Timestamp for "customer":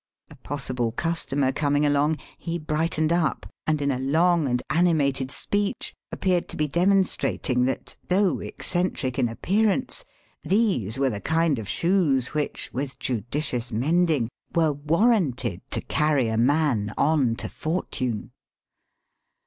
0.91-1.51